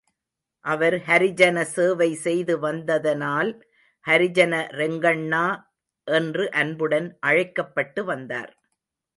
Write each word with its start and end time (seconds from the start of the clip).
அவர் 0.65 0.95
ஹரிஜன 1.07 1.57
சேவை 1.73 2.07
செய்து 2.23 2.53
வந்ததனால் 2.59 3.51
ஹரிஜன 4.05 4.53
ரெங்கண்ணா 4.79 5.45
என்று 6.07 6.45
அன்புடன் 6.61 7.09
அழைக்கப்பட்டு 7.19 8.03
வந்தார். 8.05 8.51